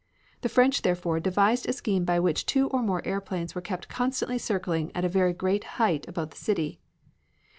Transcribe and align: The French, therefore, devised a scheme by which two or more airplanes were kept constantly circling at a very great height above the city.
The 0.41 0.49
French, 0.49 0.81
therefore, 0.81 1.19
devised 1.19 1.69
a 1.69 1.73
scheme 1.73 2.05
by 2.05 2.19
which 2.19 2.47
two 2.47 2.69
or 2.69 2.81
more 2.81 3.05
airplanes 3.07 3.53
were 3.53 3.61
kept 3.61 3.87
constantly 3.87 4.39
circling 4.39 4.91
at 4.95 5.05
a 5.05 5.07
very 5.07 5.31
great 5.31 5.63
height 5.77 6.07
above 6.07 6.31
the 6.31 6.37
city. 6.37 6.79